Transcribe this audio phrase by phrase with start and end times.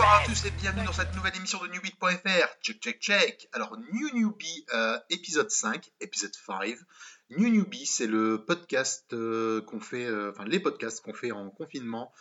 [0.00, 2.48] Bonsoir à tous et bienvenue dans cette nouvelle émission de newbeat.fr.
[2.62, 3.48] Check, check, check.
[3.52, 6.78] Alors, New Newbie, euh, épisode 5, épisode 5.
[7.36, 11.50] New Newbie, c'est le podcast euh, qu'on fait, euh, enfin, les podcasts qu'on fait en
[11.50, 12.14] confinement,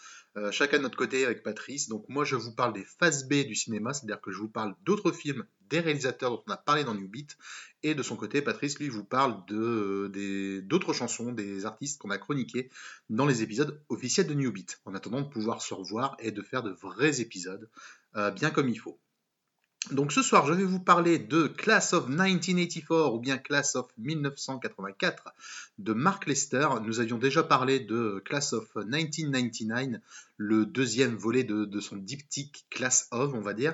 [0.52, 1.90] chacun de notre côté avec Patrice.
[1.90, 4.76] Donc, moi, je vous parle des phases B du cinéma, c'est-à-dire que je vous parle
[4.84, 7.38] d'autres films, des réalisateurs dont on a parlé dans Newbeat.
[7.84, 12.18] Et de son côté, Patrice, lui, vous parle de, d'autres chansons, des artistes qu'on a
[12.18, 12.70] chroniqués
[13.10, 16.64] dans les épisodes officiels de Newbeat, en attendant de pouvoir se revoir et de faire
[16.64, 17.70] de vrais épisodes,
[18.36, 19.00] bien comme il faut.
[19.92, 23.88] Donc ce soir, je vais vous parler de Class of 1984 ou bien Class of
[23.98, 25.34] 1984
[25.80, 26.68] de Mark Lester.
[26.84, 30.00] Nous avions déjà parlé de Class of 1999,
[30.38, 33.74] le deuxième volet de, son diptyque Class of, on va dire.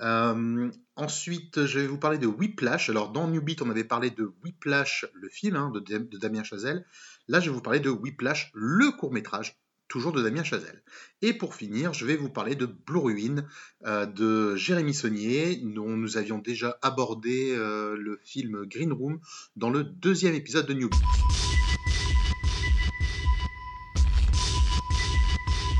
[0.00, 2.90] Euh, ensuite, je vais vous parler de Whiplash.
[2.90, 6.42] Alors dans New Beat, on avait parlé de Whiplash, le film hein, de, de Damien
[6.42, 6.84] Chazelle.
[7.28, 9.56] Là, je vais vous parler de Whiplash, le court métrage
[9.88, 10.82] toujours de Damien Chazelle.
[11.22, 13.46] Et pour finir, je vais vous parler de Blue Ruin
[13.86, 19.20] euh, de Jérémy Saunier, dont nous avions déjà abordé euh, le film Green Room
[19.56, 20.90] dans le deuxième épisode de New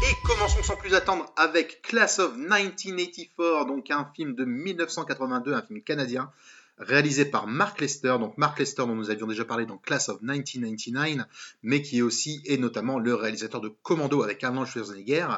[0.03, 5.63] Et commençons sans plus attendre avec Class of 1984, donc un film de 1982, un
[5.63, 6.31] film canadien,
[6.79, 10.21] réalisé par Mark Lester, donc Mark Lester dont nous avions déjà parlé dans Class of
[10.23, 11.27] 1999,
[11.63, 15.29] mais qui est aussi et notamment le réalisateur de Commando avec Arnold Schwarzenegger.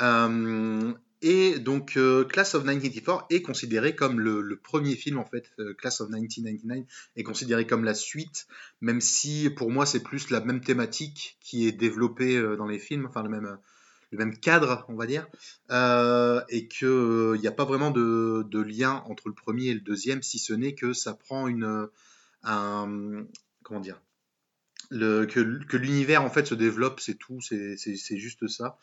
[0.00, 5.44] Euh, et donc euh, Class of 1984 est considéré comme le, premier film en fait,
[5.60, 6.84] euh, Class of 1999
[7.16, 8.46] est considéré comme la suite,
[8.80, 13.06] même si pour moi c'est plus la même thématique qui est développée dans les films,
[13.06, 13.58] enfin le même
[14.12, 15.26] le même cadre, on va dire,
[15.70, 19.80] euh, et qu'il n'y euh, a pas vraiment de, lien entre le premier et le
[19.80, 21.88] deuxième, si ce n'est que ça prend une,
[22.44, 23.24] un,
[23.62, 24.00] comment dire,
[24.90, 28.78] que, l'univers en fait se développe, c'est tout, c'est juste ça.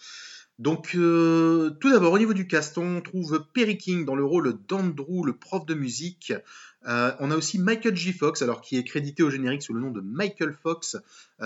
[0.57, 4.57] Donc, euh, tout d'abord, au niveau du cast, on trouve Perry King dans le rôle
[4.67, 6.33] d'Andrew, le prof de musique.
[6.85, 8.11] on a aussi Michael J.
[8.13, 10.97] Fox, alors qui est crédité au générique sous le nom de Michael Fox.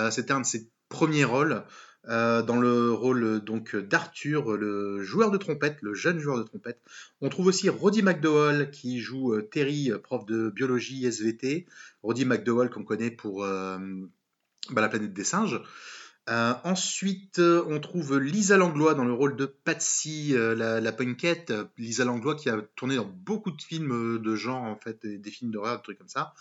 [0.09, 1.63] C'était un de ses premiers rôles.
[2.09, 6.81] Euh, dans le rôle donc d'Arthur, le joueur de trompette, le jeune joueur de trompette.
[7.21, 11.65] On trouve aussi Roddy McDowell qui joue euh, Terry, euh, prof de biologie SVT.
[12.01, 13.79] Roddy McDowell qu'on connaît pour bah,
[14.81, 15.61] La planète des singes.
[16.29, 20.91] Euh, ensuite, euh, on trouve Lisa Langlois dans le rôle de Patsy, euh, la, la,
[20.93, 21.51] punkette.
[21.77, 25.51] Lisa Langlois qui a tourné dans beaucoup de films de genre, en fait, des, films
[25.51, 26.33] d'horreur, des trucs comme ça.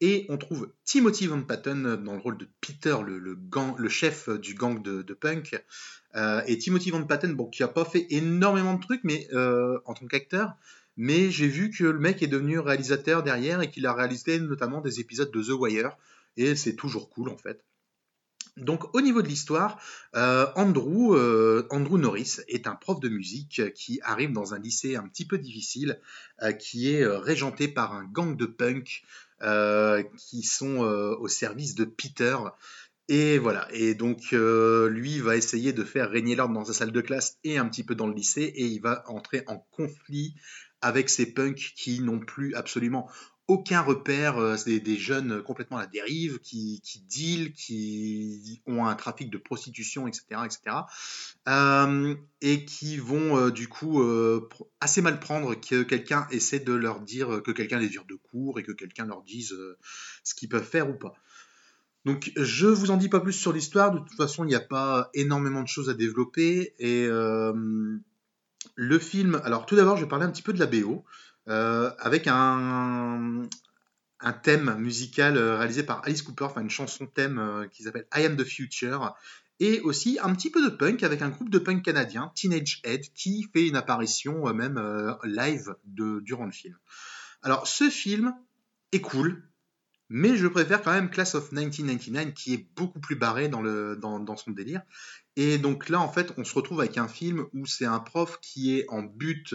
[0.00, 4.82] Et on trouve Timothy Van Patten dans le rôle de Peter, le, chef du gang
[4.82, 5.62] de, punk.
[6.46, 9.28] et Timothy Van Patten, bon, qui a pas fait énormément de trucs, mais
[9.84, 10.56] en tant qu'acteur.
[10.96, 14.80] Mais j'ai vu que le mec est devenu réalisateur derrière et qu'il a réalisé notamment
[14.80, 15.96] des épisodes de The Wire.
[16.36, 17.64] Et c'est toujours cool en fait.
[18.60, 19.80] Donc au niveau de l'histoire,
[20.14, 24.96] euh, Andrew, euh, Andrew Norris est un prof de musique qui arrive dans un lycée
[24.96, 26.00] un petit peu difficile,
[26.42, 29.02] euh, qui est régenté par un gang de punk
[30.16, 32.36] qui sont au service de Peter.
[33.08, 37.00] Et voilà, et donc lui va essayer de faire régner l'ordre dans sa salle de
[37.00, 40.34] classe et un petit peu dans le lycée, et il va entrer en conflit
[40.80, 43.08] avec ces punks qui n'ont plus absolument
[43.48, 48.86] aucun repère, euh, c'est des, jeunes complètement à la dérive, qui, qui deal, qui ont
[48.86, 50.42] un trafic de prostitution, etc.
[50.44, 50.76] etc.
[51.48, 54.02] Euh, et qui vont euh, du coup
[54.80, 58.58] assez mal prendre que quelqu'un essaie de leur dire que quelqu'un les vire de court
[58.58, 59.56] et que quelqu'un leur dise
[60.22, 61.14] ce qu'ils peuvent faire ou pas.
[62.04, 64.60] Donc je vous en dis pas plus sur l'histoire, de toute façon il n'y a
[64.60, 66.74] pas énormément de choses à développer.
[66.78, 71.04] Et le film, alors tout d'abord je vais parler un petit peu de la BO.
[71.48, 73.48] Euh, avec un,
[74.42, 78.26] thème musical euh, réalisé par Alice Cooper, enfin une chanson thème euh, qui s'appelle I
[78.26, 79.14] Am the Future,
[79.58, 83.12] et aussi un petit peu de punk avec un groupe de punk canadien, Teenage Head,
[83.14, 84.78] qui fait une apparition même
[85.24, 86.76] live durant le film.
[87.42, 88.34] Alors ce film
[88.92, 89.42] est cool,
[90.10, 94.50] mais je préfère quand même Class of 1999 qui est beaucoup plus barré dans, son
[94.52, 94.82] délire.
[95.36, 98.38] Et donc là, en fait, on se retrouve avec un film où c'est un prof
[98.40, 99.54] qui est en but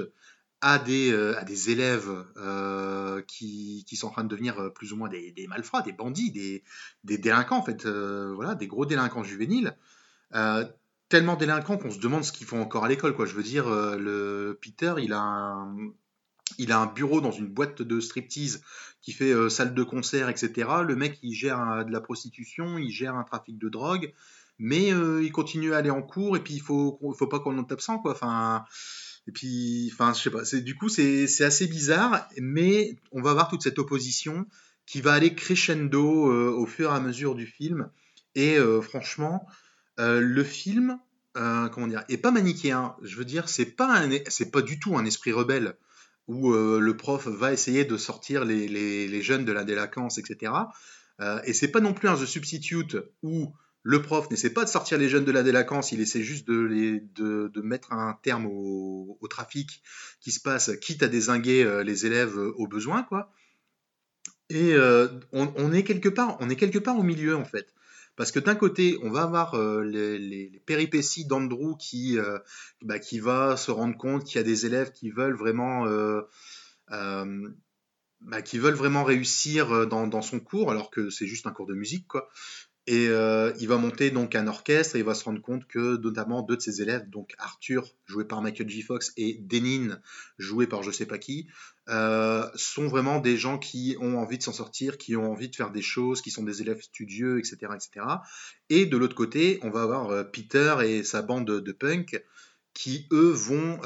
[0.63, 4.94] à des, euh, à des élèves euh, qui, sont en train de devenir euh, plus
[4.94, 6.63] ou moins des, malfrats, des bandits, des,
[7.18, 9.75] délinquants, en fait, voilà, des gros délinquants juvéniles.
[11.10, 13.25] tellement délinquants qu'on se demande ce qu'ils font encore à l'école, quoi.
[13.25, 15.75] Je veux dire, le Peter, il a un,
[16.57, 18.62] il a un bureau dans une boîte de striptease
[19.01, 20.69] qui fait salle de concert, etc.
[20.88, 24.13] Le mec, il gère de la prostitution, il gère un trafic de drogue,
[24.60, 27.65] mais il continue à aller en cours et puis il faut, faut pas qu'on en
[27.65, 28.13] tape sans, quoi.
[28.13, 28.63] Enfin,
[29.27, 30.43] et puis, enfin, je sais pas.
[30.59, 34.45] Du coup, c'est assez bizarre, mais on va voir toute cette opposition
[34.85, 37.89] qui va aller crescendo euh, au fur et à mesure du film.
[38.35, 39.47] Et euh, franchement,
[39.99, 40.99] euh, le film
[41.35, 42.95] comment dire, est pas manichéen.
[43.01, 45.75] Je veux dire, c'est pas c'est pas du tout un esprit rebelle
[46.27, 50.51] où le prof va essayer de sortir les, les- jeunes de la délinquance, etc.
[51.45, 53.51] Et c'est pas non plus un The Substitute où
[53.83, 57.62] le prof n'essaie pas de sortir les jeunes de la délinquance, il essaie juste de,
[57.62, 59.83] mettre un terme au, trafic
[60.21, 63.31] qui se passe, quitte à désinguer euh, les élèves euh, au besoin, quoi.
[64.50, 67.74] Et euh, on, est quelque part, on est quelque part au milieu en fait.
[68.15, 72.19] Parce que d'un côté, on va avoir les, péripéties d'Andrew qui,
[72.83, 75.88] bah, qui va se rendre compte qu'il y a des élèves qui veulent vraiment,
[76.89, 81.65] bah, qui veulent vraiment réussir dans, dans son cours, alors que c'est juste un cours
[81.65, 82.29] de musique, quoi.
[82.85, 85.95] Et euh, il va monter donc un orchestre et il va se rendre compte que
[85.97, 88.81] notamment deux de ses élèves, donc Arthur, joué par Michael J.
[88.81, 90.00] Fox, et Denin,
[90.38, 91.47] joué par je sais pas qui,
[91.88, 95.56] euh, sont vraiment des gens qui ont envie de s'en sortir, qui ont envie de
[95.56, 97.57] faire des choses, qui sont des élèves studieux, etc.
[97.74, 98.06] etc.
[98.69, 102.21] Et de l'autre côté, on va avoir euh, Peter et sa bande de, punk
[102.74, 103.79] qui, eux, vont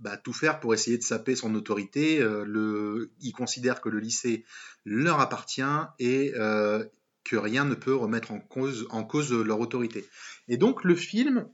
[0.00, 2.18] bah, tout faire pour essayer de saper son autorité.
[3.20, 4.44] Ils considèrent que le lycée
[4.84, 5.62] leur appartient
[5.98, 6.34] et
[7.24, 8.40] que rien ne peut remettre en
[9.04, 10.06] cause, leur autorité.
[10.48, 11.48] Et donc le film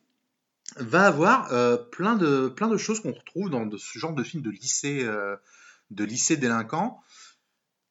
[0.76, 5.00] va avoir euh, plein, de, choses qu'on retrouve dans ce genre de film de lycée,
[5.04, 5.36] euh,
[5.90, 7.00] de lycée délinquant,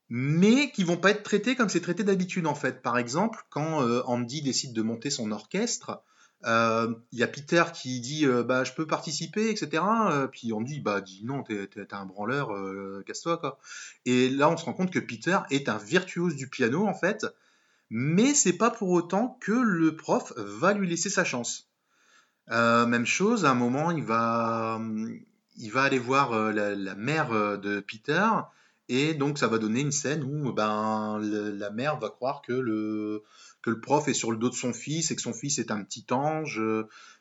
[0.10, 2.82] mais qui vont pas être traités comme c'est traité d'habitude en fait.
[2.82, 6.02] Par exemple, quand euh, Andy décide de monter son orchestre,
[6.46, 9.84] il y a Peter qui dit bah je peux participer, etc.
[10.32, 12.54] Puis Andy bah dit non, t'es un branleur,
[13.06, 13.60] casse-toi quoi.
[14.06, 17.26] Et là on se rend compte que Peter est un virtuose du piano en fait,
[17.90, 21.70] mais c'est pas pour autant que le prof va lui laisser sa chance.
[22.52, 24.82] Euh, même chose, à un moment, il va,
[25.58, 28.28] il va aller voir euh, la, mère euh, de Peter,
[28.88, 33.24] et donc ça va donner une scène où ben, la mère va croire que le,
[33.62, 35.70] que le prof est sur le dos de son fils et que son fils est
[35.70, 36.60] un petit ange.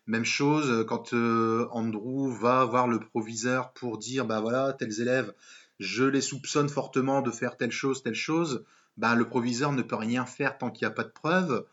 [0.06, 5.34] Même chose quand Andrew va voir le proviseur pour dire bah voilà, tels élèves,
[5.78, 8.64] je les soupçonne fortement de faire telle chose, telle chose.
[8.98, 11.66] Ben, le proviseur ne peut rien faire tant qu'il n'y a pas de preuves.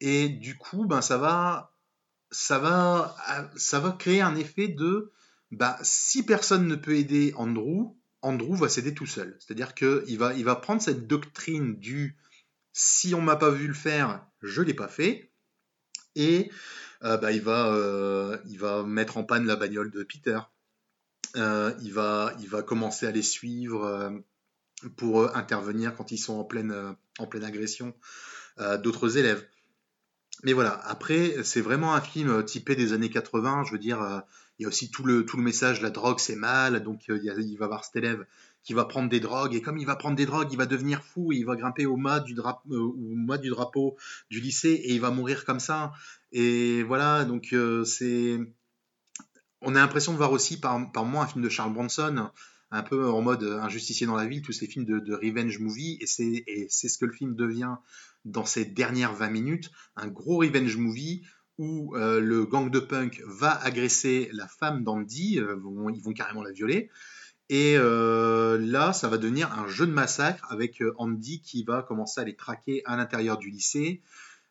[0.00, 1.70] Et du coup, ben, ça va
[2.30, 3.16] ça va,
[3.56, 5.12] ça va créer un effet de
[5.50, 9.36] bah, si personne ne peut aider Andrew, Andrew va s'aider tout seul.
[9.40, 12.16] C'est-à-dire qu'il va, il va prendre cette doctrine du
[12.72, 15.32] si on m'a pas vu le faire, je l'ai pas fait,
[16.14, 16.50] et
[17.02, 20.38] euh, bah, il, va, euh, il va mettre en panne la bagnole de Peter.
[21.36, 24.10] Euh, il, va, il va commencer à les suivre euh,
[24.96, 27.94] pour euh, intervenir quand ils sont en pleine, euh, en pleine agression
[28.58, 29.46] euh, d'autres élèves.
[30.42, 33.64] Mais voilà, après, c'est vraiment un film typé des années 80.
[33.66, 34.22] Je veux dire,
[34.58, 36.82] il y a aussi tout le, tout le message, la drogue c'est mal.
[36.82, 38.24] Donc il, y va avoir cet élève
[38.62, 39.54] qui va prendre des drogues.
[39.54, 41.32] Et comme il va prendre des drogues, il va devenir fou.
[41.32, 43.96] Il va grimper au mât du, drapeau
[44.30, 45.92] du lycée et il va mourir comme ça.
[46.32, 47.54] Et voilà, donc
[47.84, 48.38] c'est.
[49.60, 52.30] On a l'impression de voir aussi par, par moment un film de Charles Bronson,
[52.70, 55.98] un peu en mode Un justicier dans la ville, tous ces films de, revenge movie.
[56.00, 57.74] Et c'est ce que le film devient
[58.24, 61.22] dans ces dernières 20 minutes un gros revenge movie
[61.58, 65.56] où euh, le gang de punk va agresser la femme d'Andy, euh,
[65.94, 66.90] ils vont carrément la violer.
[67.50, 72.20] Et euh, là, ça va devenir un jeu de massacre avec Andy qui va commencer
[72.20, 74.00] à les traquer à l'intérieur du lycée.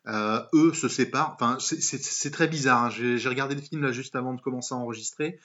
[0.06, 1.36] Eux se séparent.
[1.40, 2.84] Enfin, c'est- très bizarre.
[2.84, 2.90] hein.
[2.90, 5.38] J'ai j'ai regardé le film là juste avant de commencer à enregistrer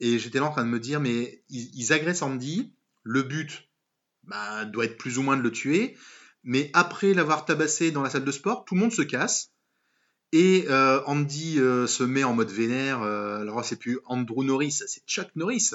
[0.00, 2.72] et j'étais là en train de me dire, mais ils, agressent Andy.
[3.02, 3.68] Le but
[4.24, 5.96] bah, doit être plus ou moins de le tuer.
[6.42, 9.50] Mais après l'avoir tabassé dans la salle de sport, tout le monde se casse.
[10.32, 13.02] Et euh, Andy euh, se met en mode vénère.
[13.02, 15.72] euh, alors c'est plus Andrew Norris, c'est Chuck Norris.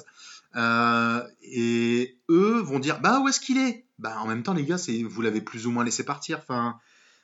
[1.42, 3.86] Et eux vont dire bah où est-ce qu'il est?
[4.00, 4.78] Bah en même temps les gars,
[5.08, 6.40] vous l'avez plus ou moins laissé partir.
[6.40, 6.80] Enfin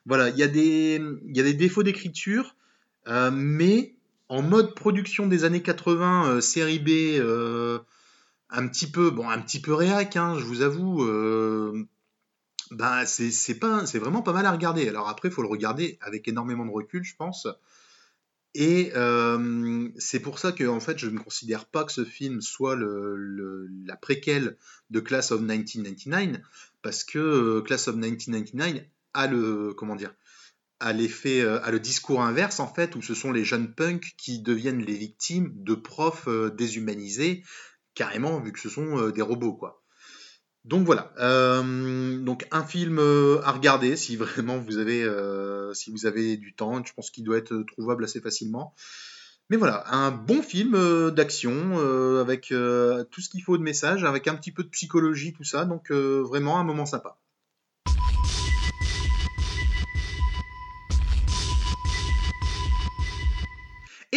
[0.06, 2.56] voilà, il y a des il y a des défauts d'écriture,
[3.08, 3.96] mais
[4.32, 7.80] en mode production des années 80, euh, série B, euh,
[8.50, 11.04] un petit peu bon un petit peu réac, hein, je vous avoue.
[11.04, 11.86] euh,
[12.72, 14.88] bah, c'est pas, c'est vraiment pas mal à regarder.
[14.88, 17.46] Alors après, il faut le regarder avec énormément de recul, je pense.
[18.56, 18.94] Et
[19.98, 23.68] c'est pour ça que en fait, je ne considère pas que ce film soit le,
[23.86, 24.56] la préquelle
[24.92, 26.40] de Class of 1999,
[26.82, 30.14] parce que Class of 1999 a le, comment dire,
[30.82, 34.14] a l'effet, euh, a le discours inverse en fait, où ce sont les jeunes punks
[34.18, 37.44] qui deviennent les victimes de profs euh, déshumanisés,
[37.94, 39.84] carrément, vu que ce sont euh, des robots, quoi.
[40.64, 41.12] Donc voilà,
[41.64, 45.10] donc un film à regarder si vraiment vous avez,
[45.74, 46.86] si vous avez du temps.
[46.86, 48.76] Je pense qu'il doit être trouvable assez facilement.
[49.50, 51.80] Mais voilà, un bon film d'action
[52.20, 55.66] avec tout ce qu'il faut de message, avec un petit peu de psychologie, tout ça.
[55.66, 57.18] Donc vraiment un moment sympa.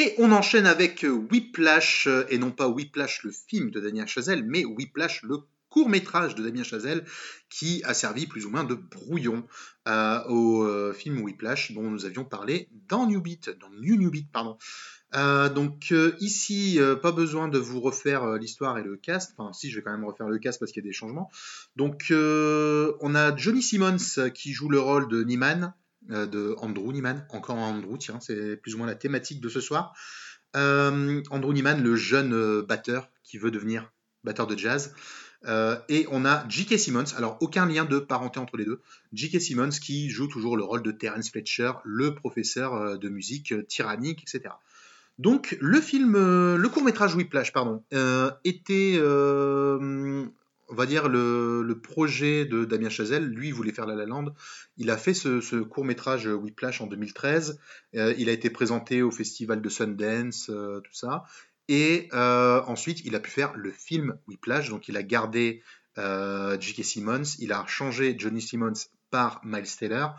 [0.04, 4.62] Et on enchaîne avec Whiplash, et non pas Whiplash le film de Damien Chazelle, mais
[4.62, 5.38] Whiplash le
[5.70, 7.06] court métrage de Damien Chazelle
[7.48, 9.46] qui a servi plus ou moins de brouillon
[9.88, 14.10] euh, au euh, film Whiplash dont nous avions parlé dans New Beat, dans New New
[14.10, 14.58] Beat, pardon.
[15.14, 19.32] Euh, donc ici, pas besoin de vous refaire l'histoire et le cast.
[19.38, 21.30] Enfin, si, je vais quand même refaire le cast parce qu'il y a des changements.
[21.76, 25.72] Donc, on a Johnny Simmons qui joue le rôle de Niman,
[26.08, 27.26] de Andrew Niman.
[27.30, 29.94] Encore Andrew, tiens, c'est plus ou moins la thématique de ce soir.
[30.54, 33.90] Andrew Niman, le jeune batteur qui veut devenir
[34.24, 34.94] batteur de jazz.
[35.46, 36.78] Euh, et on a J.K.
[36.78, 38.80] Simmons, alors aucun lien de parenté entre les deux.
[39.12, 39.40] J.K.
[39.40, 43.62] Simmons qui joue toujours le rôle de Terence Fletcher, le professeur euh, de musique euh,
[43.62, 44.54] tyrannique, etc.
[45.18, 47.84] Donc le film, le court métrage Whiplash, pardon,
[48.42, 48.98] était,
[50.68, 53.26] on va dire, le, projet de Damien Chazelle.
[53.26, 54.34] Lui, il voulait faire La La Land.
[54.76, 57.58] Il a fait ce, ce court métrage Whiplash en 2013.
[57.92, 61.24] il a été présenté au festival de Sundance, tout ça.
[61.68, 64.68] Et euh, ensuite, il a pu faire le film Whiplash.
[64.68, 65.62] Donc, il a gardé
[65.98, 66.84] euh, J.K.
[66.84, 68.72] Simmons, il a changé Johnny Simmons
[69.10, 70.16] par Miles Taylor.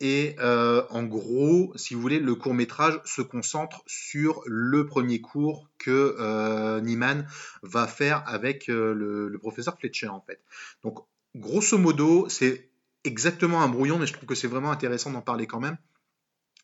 [0.00, 5.20] Et euh, en gros, si vous voulez, le court métrage se concentre sur le premier
[5.22, 7.22] cours que euh,
[7.62, 10.40] va faire avec le, le, professeur Fletcher, en fait.
[10.82, 10.98] Donc,
[11.34, 12.68] grosso modo, c'est
[13.04, 15.78] exactement un brouillon, mais je trouve que c'est vraiment intéressant d'en parler quand même.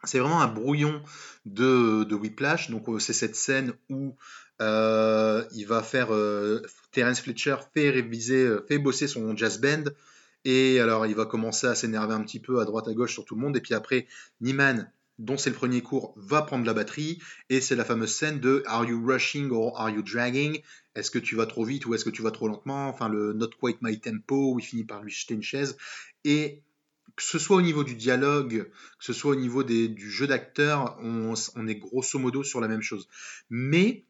[0.04, 1.02] C'est vraiment un brouillon
[1.46, 2.70] de, de Whiplash.
[2.70, 4.14] Donc, euh, c'est cette scène où
[4.60, 6.12] euh, il va faire.
[6.12, 6.60] Euh,
[6.90, 9.84] Terence Fletcher fait réviser, fait bosser son jazz band.
[10.44, 13.24] Et alors, il va commencer à s'énerver un petit peu à droite à gauche sur
[13.24, 13.56] tout le monde.
[13.56, 14.06] Et puis après,
[14.40, 17.20] Niman, dont c'est le premier cours, va prendre la batterie.
[17.48, 20.60] Et c'est la fameuse scène de Are you rushing or are you dragging?
[20.94, 22.88] Est-ce que tu vas trop vite ou est-ce que tu vas trop lentement?
[22.88, 25.76] Enfin, le Not quite my tempo, où il finit par lui jeter une chaise.
[26.24, 26.62] Et
[27.16, 28.68] que ce soit au niveau du dialogue,
[28.98, 31.34] que ce soit au niveau du jeu d'acteur, on,
[31.66, 33.08] est grosso modo sur la même chose.
[33.50, 34.04] Mais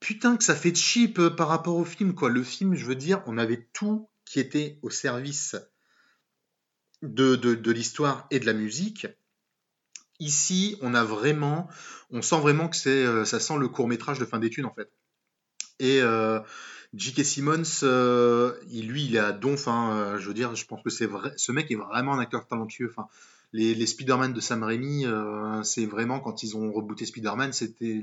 [0.00, 2.28] putain que ça fait cheap euh, par rapport au film, quoi.
[2.28, 5.56] Le film, je veux dire, on avait tout qui était au service
[7.02, 9.06] de, de, l'histoire et de la musique.
[10.20, 11.68] Ici, on a vraiment,
[12.10, 14.72] on sent vraiment que c'est, euh, ça sent le court métrage de fin d'études en
[14.72, 14.90] fait.
[15.80, 16.40] Et euh,
[16.94, 17.26] J.K.
[17.26, 19.68] Simmons, euh, lui, il est à donf.
[19.68, 21.34] Hein, euh, je veux dire, je pense que c'est vrai.
[21.36, 22.88] Ce mec est vraiment un acteur talentueux.
[22.90, 23.08] Enfin,
[23.52, 25.04] les, Spider-Man de Sam Raimi,
[25.62, 28.00] c'est vraiment quand ils ont rebooté Spider-Man, c'était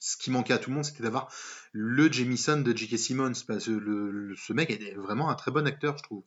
[0.00, 1.30] ce qui manquait à tout le monde, c'était d'avoir
[1.72, 2.98] le Jamison de J.K.
[2.98, 3.32] Simmons.
[3.46, 6.24] Parce que le, ce mec est vraiment un très bon acteur, je trouve.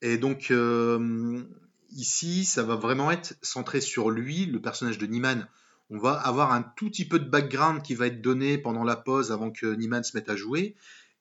[0.00, 1.44] Et donc, euh,
[1.90, 5.46] ici, ça va vraiment être centré sur lui, le personnage de Niman.
[5.90, 8.96] On va avoir un tout petit peu de background qui va être donné pendant la
[8.96, 10.74] pause avant que Niman se mette à jouer.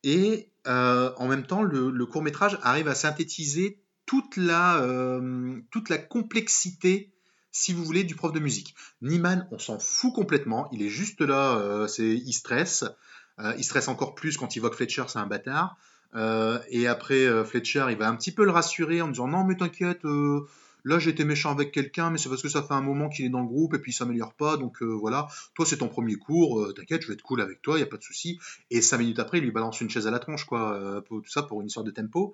[0.03, 5.89] Et euh, en même temps, le, court métrage arrive à synthétiser toute la, euh, toute
[5.89, 7.11] la complexité,
[7.51, 8.75] si vous voulez, du prof de musique.
[9.01, 10.69] Niemann, on s'en fout complètement.
[10.71, 12.85] Il est juste là, euh, il stresse.
[13.57, 15.77] il stresse encore plus quand il voit que Fletcher, c'est un bâtard.
[16.69, 20.05] et après, Fletcher, il va un petit peu le rassurer en disant non, mais t'inquiète
[20.83, 23.29] Là, été méchant avec quelqu'un, mais c'est parce que ça fait un moment qu'il est
[23.29, 24.57] dans le groupe et puis il s'améliore pas.
[24.57, 27.61] Donc euh, voilà, toi, c'est ton premier cours, euh, t'inquiète, je vais être cool avec
[27.61, 28.39] toi, il n'y a pas de souci.
[28.71, 31.21] Et cinq minutes après, il lui balance une chaise à la tronche, quoi, euh, pour,
[31.21, 32.33] tout ça pour une histoire de tempo.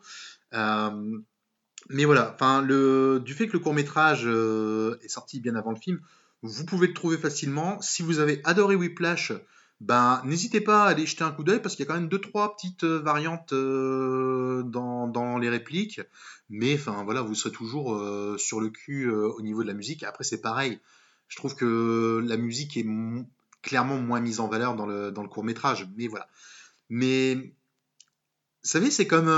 [1.89, 5.77] Mais voilà, enfin, le, du fait que le court métrage est sorti bien avant le
[5.77, 5.99] film,
[6.41, 7.81] vous pouvez le trouver facilement.
[7.81, 9.33] Si vous avez adoré Whiplash,
[9.79, 12.09] ben, n'hésitez pas à aller jeter un coup d'œil parce qu'il y a quand même
[12.09, 16.01] deux trois petites euh, variantes euh, dans, les répliques.
[16.49, 20.03] Mais enfin voilà, vous serez toujours euh, sur le cul au niveau de la musique.
[20.03, 20.79] Après c'est pareil.
[21.27, 22.85] Je trouve que la musique est
[23.61, 25.87] clairement moins mise en valeur dans le, court métrage.
[25.97, 26.27] Mais voilà.
[26.89, 27.53] Mais
[28.63, 29.29] vous savez, c'est comme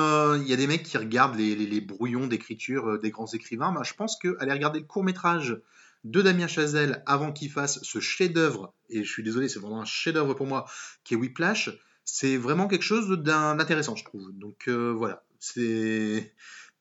[0.41, 3.71] il y a des mecs qui regardent les, brouillons d'écriture des grands écrivains.
[3.71, 5.61] Ben, je pense qu'aller regarder le court métrage
[6.03, 9.85] de Damien Chazelle avant qu'il fasse ce chef-d'œuvre, et je suis désolé, c'est vraiment un
[9.85, 10.65] chef-d'œuvre pour moi,
[11.03, 11.69] qui est Whiplash,
[12.05, 14.31] c'est vraiment quelque chose d'intéressant, je trouve.
[14.33, 16.33] Donc euh, voilà, c'est.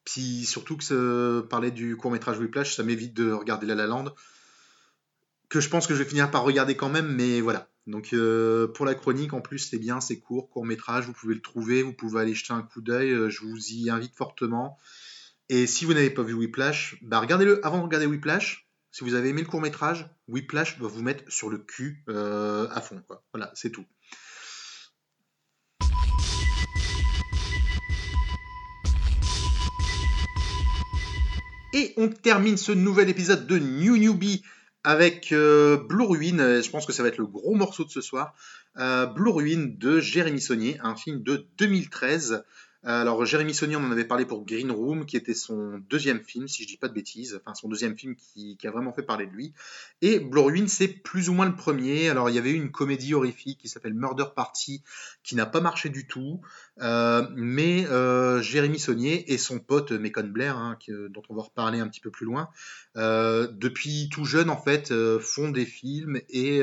[0.04, 1.40] Puis surtout que ce...
[1.40, 4.14] parler du court-métrage Whiplash, ça m'évite de regarder La La Land,
[5.50, 7.68] que je pense que je vais finir par regarder quand même, mais voilà.
[7.88, 11.40] Donc euh, pour la chronique, en plus, c'est bien, c'est court, court-métrage, vous pouvez le
[11.40, 14.78] trouver, vous pouvez aller jeter un coup d'œil, euh, je vous y invite fortement.
[15.49, 19.14] Et si vous n'avez pas vu Whiplash, bah regardez-le avant de regarder Whiplash, si vous
[19.14, 23.02] avez aimé le court métrage, Whiplash va vous mettre sur le cul euh, à fond.
[23.33, 23.87] Voilà, c'est tout.
[31.73, 34.42] Et on termine ce nouvel épisode de New Newbie
[34.85, 36.61] avec euh, Blue Ruin.
[36.61, 38.35] Je pense que ça va être le gros morceau de ce soir.
[38.76, 42.44] Euh, Blue Ruin de Jérémy Saunier, un film de 2013.
[42.85, 46.47] Alors, Jérémy Saunier, on en avait parlé pour Green Room, qui était son deuxième film,
[46.47, 49.26] si je dis pas de bêtises, enfin son deuxième film qui, a vraiment fait parler
[49.26, 49.52] de lui.
[50.00, 52.08] Et Blue c'est plus ou moins le premier.
[52.08, 54.85] Alors, il y avait eu une comédie horrifique qui s'appelle Murder Party,
[55.25, 56.40] qui n'a pas marché du tout.
[56.80, 60.78] Euh, mais euh, Jérémy Saunier et son pote Mekon Blair, hein,
[61.11, 62.49] dont on va reparler un petit peu plus loin,
[62.97, 66.62] euh, depuis tout jeune, en fait, font des films et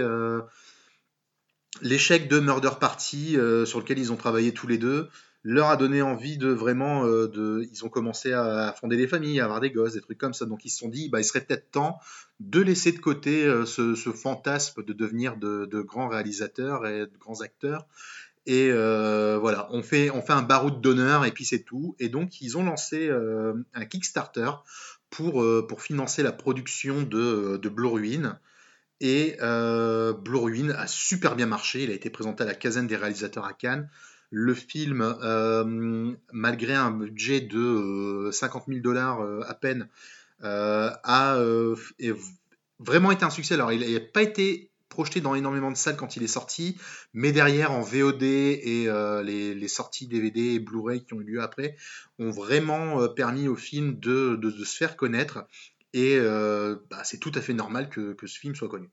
[1.82, 5.10] l'échec de Murder Party, sur lequel ils ont travaillé tous les deux,
[5.46, 9.40] leur a donné envie de vraiment, euh, de, ils ont commencé à, fonder des familles,
[9.40, 10.46] à avoir des gosses, des trucs comme ça.
[10.46, 12.00] Donc ils se sont dit, bah, il serait peut-être temps
[12.40, 17.42] de laisser de côté euh, ce, fantasme de devenir de, grands réalisateurs et de grands
[17.42, 17.86] acteurs.
[18.48, 21.96] Et euh, voilà, on fait, on fait un baroud d'honneur et puis c'est tout.
[22.00, 24.50] Et donc ils ont lancé un Kickstarter
[25.12, 28.40] pour, pour financer la production de, de Blue Ruin.
[29.00, 31.84] Et Blue Ruin a super bien marché.
[31.84, 33.90] Il a été présenté à la caserne des réalisateurs à Cannes.
[34.32, 39.88] Le film, euh, malgré un budget de 50 euh, 000 dollars euh, à peine,
[40.42, 41.40] a
[42.80, 43.54] vraiment été un succès.
[43.54, 46.78] Alors, il n'a pas été projeté dans énormément de salles quand il est sorti,
[47.14, 48.88] mais derrière en VOD et
[49.24, 51.76] les, sorties DVD et Blu-ray qui ont eu lieu après
[52.20, 55.48] ont vraiment permis au film de, se faire connaître
[55.94, 58.90] et bah, c'est tout à fait normal que, que, ce film soit connu.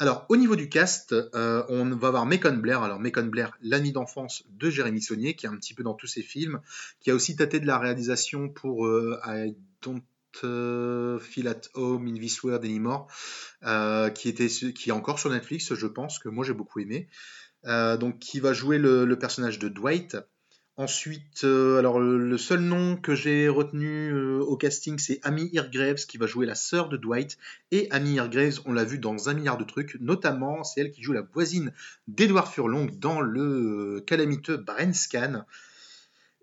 [0.00, 2.82] Alors, au niveau du cast, euh, on va voir Macon Blair.
[2.82, 6.06] Alors, Macon Blair, l'ami d'enfance de Jérémy Saunier, qui est un petit peu dans tous
[6.06, 6.60] ses films,
[7.00, 10.02] qui a aussi tâté de la réalisation pour euh, I Don't
[10.44, 13.08] euh, Feel at Home in This World Anymore,
[14.14, 17.08] qui, était, qui est encore sur Netflix, je pense, que moi j'ai beaucoup aimé.
[17.64, 20.16] donc, qui va jouer le personnage de Dwight.
[20.78, 26.06] Ensuite, euh, alors le seul nom que j'ai retenu euh, au casting, c'est Amy Irgraves
[26.06, 27.36] qui va jouer la sœur de Dwight.
[27.72, 31.02] Et Amy Irgraves, on l'a vu dans un milliard de trucs, notamment c'est elle qui
[31.02, 31.72] joue la voisine
[32.06, 34.92] d'Edward Furlong dans le euh, calamiteux Brain.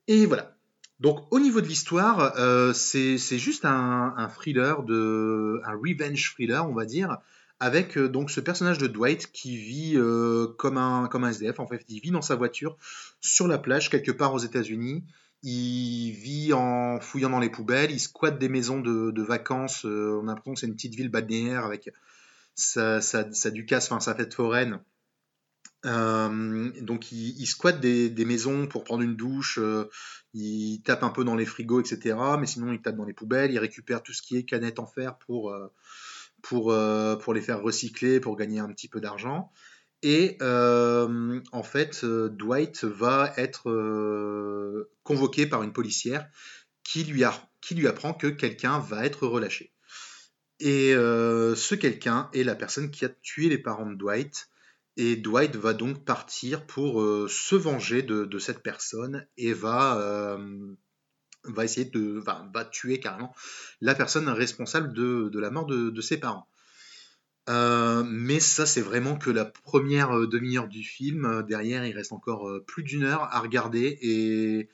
[0.10, 0.58] Et voilà.
[1.00, 2.34] Donc au niveau de l'histoire,
[2.74, 7.19] c'est juste un, thriller, un revenge thriller, on va dire,
[7.60, 11.60] avec euh, donc ce personnage de Dwight qui vit euh, comme, un, comme un SDF.
[11.60, 12.78] En fait, il vit dans sa voiture
[13.22, 15.04] sur la plage quelque part aux États-Unis.
[15.44, 19.86] Il vit en fouillant dans les poubelles, il squatte des maisons de, vacances.
[19.86, 21.91] Euh, on a l'impression que c'est une petite ville balnéaire avec
[22.56, 24.80] sa, sa, sa ducasse, enfin sa fête foraine.
[25.84, 29.60] donc il, squatte des, des, maisons pour prendre une douche,
[30.34, 32.18] il tape un peu dans les frigos, etc.
[32.39, 34.88] Mais sinon il tape dans les poubelles, il récupère tout ce qui est canette en
[34.88, 35.54] fer pour,
[36.45, 39.51] pour, euh, pour les faire recycler, pour gagner un petit peu d'argent.
[40.03, 46.29] Et euh, en fait, euh, Dwight va être convoqué par une policière
[46.84, 49.73] qui lui, a, qui lui apprend que quelqu'un va être relâché.
[50.60, 54.47] Et ce quelqu'un est la personne qui a tué les parents de Dwight.
[54.97, 60.38] Et Dwight va donc partir pour se venger de, cette personne et va
[61.47, 63.34] va essayer de, va tuer carrément
[63.81, 66.47] la personne responsable de, la mort de, ses parents.
[67.47, 71.25] Euh, mais ça, c'est vraiment que la première euh, demi-heure du film.
[71.25, 73.99] Euh, derrière, il reste encore plus d'une heure à regarder.
[74.01, 74.69] Et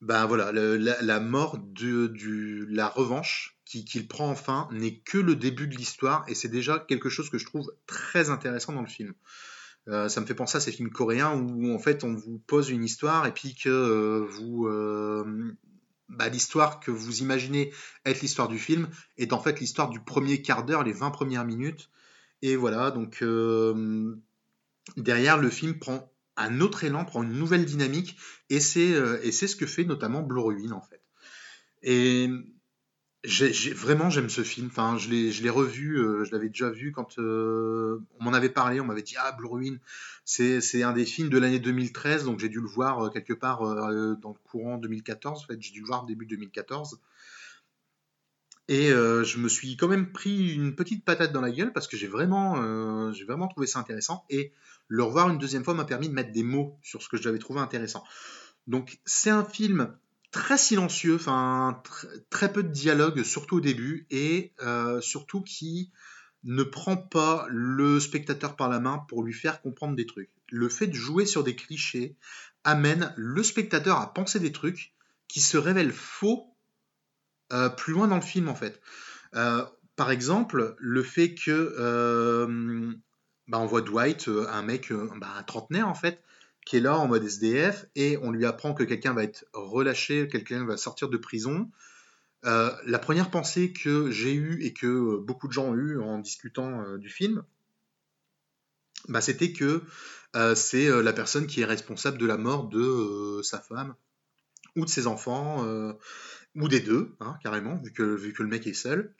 [0.00, 5.68] ben voilà, la, mort de, du, la revanche qu'il prend enfin n'est que le début
[5.68, 6.24] de l'histoire.
[6.28, 9.14] Et c'est déjà quelque chose que je trouve très intéressant dans le film.
[9.86, 12.84] ça me fait penser à ces films coréens où en fait on vous pose une
[12.84, 14.68] histoire et puis que vous
[16.08, 17.72] bah, l'histoire que vous imaginez
[18.04, 21.44] être l'histoire du film est en fait l'histoire du premier quart d'heure, les 20 premières
[21.44, 21.90] minutes.
[22.42, 24.14] Et voilà, donc euh,
[24.96, 28.16] derrière, le film prend un autre élan, prend une nouvelle dynamique,
[28.50, 31.02] et c'est euh, ce que fait notamment Blue Ruin en fait.
[31.82, 32.28] Et
[33.74, 34.68] vraiment, j'aime ce film.
[34.68, 38.80] Enfin, je l'ai, revu, euh, je l'avais déjà vu quand euh, on m'en avait parlé.
[38.80, 39.76] On m'avait dit Ah, Blue Ruin,
[40.24, 43.60] c'est, un des films de l'année 2013, donc j'ai dû le voir euh, quelque part
[43.60, 45.42] dans le courant 2014.
[45.42, 47.00] En fait, j'ai dû le voir début 2014.
[48.68, 51.96] Et je me suis quand même pris une petite patate dans la gueule parce que
[51.96, 52.56] j'ai vraiment
[53.48, 54.24] trouvé ça intéressant.
[54.28, 54.52] Et
[54.88, 57.38] le revoir une deuxième fois m'a permis de mettre des mots sur ce que j'avais
[57.38, 58.02] trouvé intéressant.
[58.66, 59.96] Donc, c'est un film
[60.30, 61.82] très silencieux, enfin
[62.30, 65.92] très peu de dialogue, surtout au début, et euh, surtout qui
[66.44, 70.30] ne prend pas le spectateur par la main pour lui faire comprendre des trucs.
[70.50, 72.16] Le fait de jouer sur des clichés
[72.64, 74.92] amène le spectateur à penser des trucs
[75.28, 76.54] qui se révèlent faux
[77.52, 78.80] euh, plus loin dans le film en fait.
[79.34, 79.64] Euh,
[79.96, 82.46] par exemple, le fait que
[83.48, 86.22] bah, on voit Dwight, un mec, bah, un trentenaire en fait,
[86.66, 90.28] qui est là en mode SDF et on lui apprend que quelqu'un va être relâché,
[90.28, 91.70] quelqu'un va sortir de prison.
[92.44, 96.00] Euh, la première pensée que j'ai eue et que euh, beaucoup de gens ont eue
[96.00, 97.44] en discutant euh, du film,
[99.08, 99.82] bah, c'était que
[100.54, 103.94] c'est la personne qui est responsable de la mort de sa femme
[104.74, 105.64] ou de ses enfants,
[106.54, 109.14] ou des deux, hein, carrément, vu que, le mec est seul.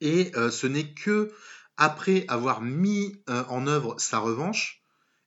[0.00, 1.30] Et ce n'est que
[1.76, 4.83] après avoir mis en œuvre sa revanche,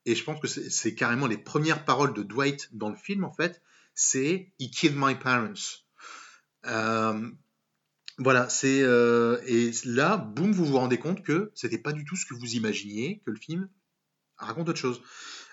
[0.07, 3.33] et je pense que c'est carrément les premières paroles de Dwight dans le film, en
[3.33, 3.61] fait,
[3.93, 5.83] c'est He killed my parents.
[6.65, 7.29] Euh,
[8.17, 12.15] voilà, c'est euh, et là, boum, vous vous rendez compte que c'était pas du tout
[12.15, 13.67] ce que vous imaginiez, que le film
[14.37, 15.01] raconte autre chose.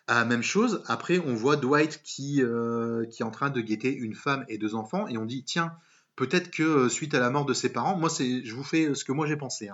[0.08, 4.14] Euh, même chose, après on voit Dwight qui, qui est en train de guetter une
[4.14, 5.72] femme et deux enfants et on dit tiens,
[6.14, 9.10] peut-être que suite à la mort de ses parents, moi je vous fais ce que
[9.10, 9.68] moi j'ai pensé.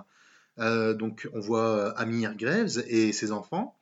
[0.57, 0.93] Hein.
[0.95, 3.77] donc on voit Amir Graves et ses enfants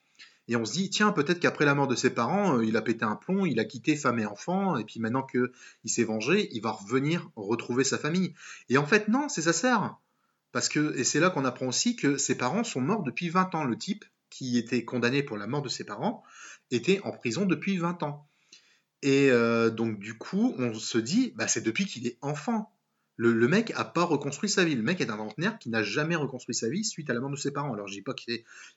[0.49, 2.81] et on se dit, tiens, peut-être qu'après la mort de ses parents, euh, il a
[2.81, 5.51] pété un plomb, il a quitté femme et enfant, et puis maintenant qu'il
[5.85, 8.33] s'est vengé, il va revenir retrouver sa famille.
[8.67, 10.01] Et en fait, non, c'est sa sœur.
[10.51, 13.53] Parce que, et c'est là qu'on apprend aussi que ses parents sont morts depuis 20
[13.53, 13.63] ans.
[13.63, 16.23] Le type qui était condamné pour la mort de ses parents
[16.71, 18.27] était en prison depuis 20 ans.
[19.03, 22.73] Et euh, donc, du coup, on se dit, bah, c'est depuis qu'il est enfant.
[23.21, 24.75] Le, mec a pas reconstruit sa vie.
[24.75, 27.29] Le mec est un trentenaire qui n'a jamais reconstruit sa vie suite à la mort
[27.29, 27.73] de ses parents.
[27.73, 28.21] Alors je dis pas que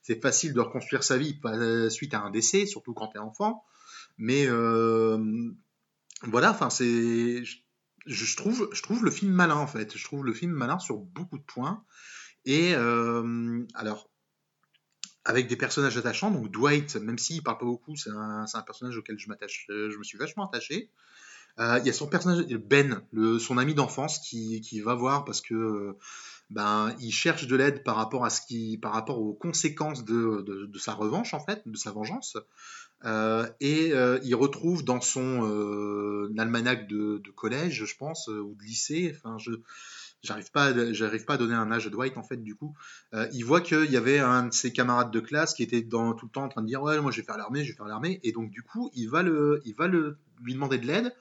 [0.01, 1.39] c'est facile de reconstruire sa vie
[1.89, 3.63] suite à un décès, surtout quand tu es enfant.
[4.17, 5.49] Mais euh,
[6.23, 7.45] voilà, enfin c'est,
[8.05, 9.97] je, trouve, je trouve le film malin en fait.
[9.97, 11.85] Je trouve le film malin sur beaucoup de points.
[12.43, 14.09] Et euh, alors
[15.23, 16.31] avec des personnages attachants.
[16.31, 19.25] Donc Dwight, même s'il parle pas beaucoup, c'est un, un, personnage auquel je
[19.69, 20.89] je me suis vachement attaché.
[21.59, 23.01] Euh, il y a son personnage, Ben,
[23.39, 25.95] son ami d'enfance, qui, va voir parce que
[26.49, 30.69] ben, il cherche de l'aide par rapport à ce qui, par rapport aux conséquences de,
[30.77, 32.37] sa revanche en fait, de sa vengeance.
[33.05, 38.55] Euh, et euh, il retrouve dans son euh, almanach de, collège, je pense, euh, ou
[38.55, 39.51] de lycée, enfin, je
[40.21, 42.73] j'arrive pas, j'arrive pas à donner un âge de Dwight en fait du coup.
[43.13, 46.17] Euh, il voit qu'il y avait un de ses camarades de classe qui était tout
[46.23, 47.87] le temps en train de dire ouais moi je vais faire l'armée, je vais faire
[47.87, 51.13] l'armée, et donc du coup il va lui demander de l'aide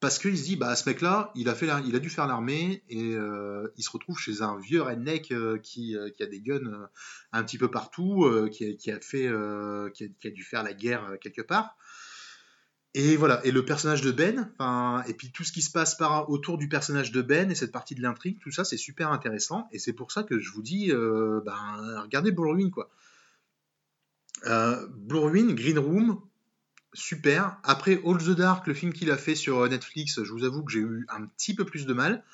[0.00, 3.14] parce qu'il se dit, bah, ce mec-là, il, a il a dû faire l'armée et
[3.14, 6.88] euh, il se retrouve chez un vieux redneck euh, qui, euh, qui, a des guns
[7.32, 11.76] un petit peu partout, qui a, dû faire la guerre quelque part.
[12.94, 14.52] Et voilà, et le personnage de Ben,
[15.06, 17.70] et puis tout ce qui se passe par, autour du personnage de Ben et cette
[17.70, 19.68] partie de l'intrigue, tout ça, c'est super intéressant.
[19.70, 22.90] Et c'est pour ça que je vous dis, ben, regardez Blue Ruin, quoi.
[24.44, 26.20] Blue Ruin, Green Room,
[26.92, 27.56] super.
[27.62, 30.64] Après, All the Dark, le film qu'il a fait sur euh, Netflix, je vous avoue
[30.64, 32.24] que j'ai eu un petit peu plus de mal.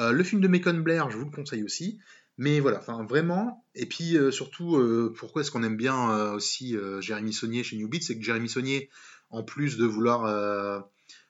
[0.00, 1.98] Euh, le film de Macon Blair, je vous le conseille aussi.
[2.38, 3.64] Mais voilà, enfin vraiment.
[3.74, 4.80] Et puis euh, surtout,
[5.16, 8.02] pourquoi est-ce qu'on aime bien aussi Jérémy Saunier chez New Beat?
[8.02, 8.88] C'est que Jérémy Saunier,
[9.30, 10.82] en plus de vouloir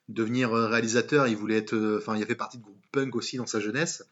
[0.09, 3.47] devenir réalisateur, il voulait être, enfin, il a fait partie de groupe punk aussi dans
[3.47, 4.05] sa jeunesse.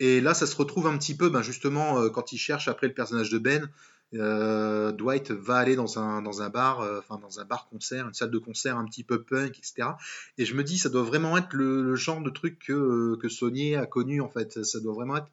[0.00, 2.94] Et là, ça se retrouve un petit peu, ben, justement, quand il cherche après le
[2.94, 3.68] personnage de Ben,
[4.14, 8.30] euh, Dwight va aller dans un, bar, euh, enfin dans un bar concert, une salle
[8.30, 9.90] de concert un petit peu punk, etc.
[10.38, 13.76] Et je me dis, ça doit vraiment être le, genre de truc que, euh, que
[13.76, 14.64] a connu en fait.
[14.64, 15.30] Ça doit vraiment être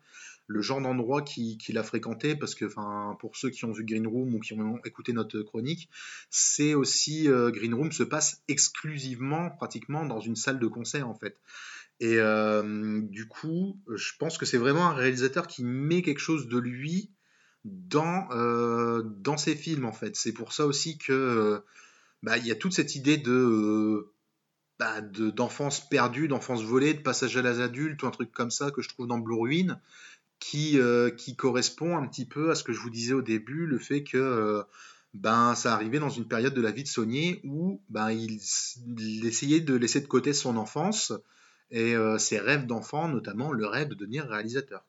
[0.47, 2.65] le genre d'endroit qu'il a fréquenté parce que,
[3.15, 5.89] pour ceux qui ont vu Green Room ou qui ont écouté notre chronique,
[6.29, 11.39] c'est aussi Green Room se passe exclusivement, pratiquement, dans une salle de concert en fait.
[11.99, 12.19] Et
[13.09, 17.09] du coup, je pense que c'est vraiment un réalisateur qui met quelque chose de lui
[17.65, 20.15] dans, euh, dans ses films en fait.
[20.15, 21.59] C'est pour ça aussi que euh,
[22.23, 24.13] bah, il y a toute cette idée de euh,
[24.79, 28.71] bah, d'enfance perdue, d'enfance volée, de passage à l'âge adulte ou un truc comme ça
[28.71, 29.79] que je trouve dans Blue Ruin
[30.39, 30.77] qui,
[31.17, 34.03] qui correspond un petit peu à ce que je vous disais au début, le fait
[34.03, 34.63] que
[35.13, 38.35] ben, ça arrivait dans une période de la vie de Saunier où ben, il,
[39.25, 41.13] essayait de laisser de côté son enfance
[41.71, 44.83] et ses rêves d'enfant, notamment le rêve de devenir réalisateur.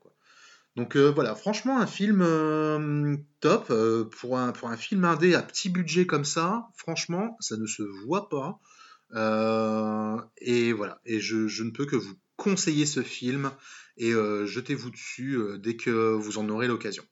[0.76, 3.68] Donc euh, voilà, franchement, un film euh, top.
[3.70, 7.66] Euh, pour, un, pour un film indé à petit budget comme ça, franchement, ça ne
[7.66, 8.60] se voit pas.
[10.40, 13.50] et voilà, et je, je, ne peux que vous conseiller ce film
[13.96, 17.04] et jetez-vous dessus dès que vous en aurez l'occasion.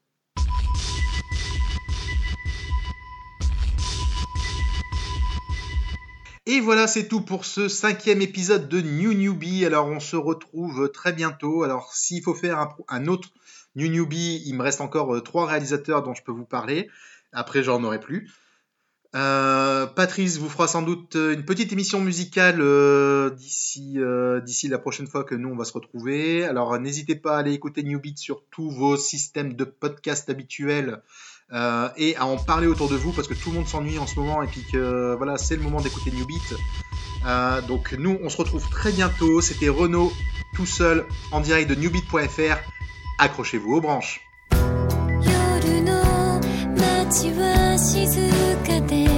[6.47, 9.65] Et voilà, c'est tout pour ce cinquième épisode de New Newbie.
[9.65, 11.63] Alors, on se retrouve très bientôt.
[11.63, 13.31] Alors, s'il faut faire un, autre
[13.77, 16.91] New Newbie, il me reste encore euh, trois réalisateurs dont je peux vous parler.
[17.33, 18.31] Après, j'en aurai plus.
[19.15, 22.59] Euh, Patrice vous fera sans doute euh, une petite émission musicale
[23.37, 23.97] d'ici
[24.45, 26.45] d'ici la prochaine fois que nous on va se retrouver.
[26.45, 31.01] Alors n'hésitez pas à aller écouter New Beat sur tous vos systèmes de podcast habituels
[31.98, 34.20] et à en parler autour de vous parce que tout le monde s'ennuie en ce
[34.20, 36.56] moment et puis que voilà c'est le moment d'écouter New Beat.
[37.68, 39.42] donc nous on se retrouve très bientôt.
[39.42, 40.12] C'était Renaud
[40.56, 42.58] tout seul en direct de newbeat.fr
[43.20, 44.22] accrochez-vous aux branches.
[45.22, 46.40] 夜の
[46.76, 48.20] 街は静
[48.66, 49.13] かで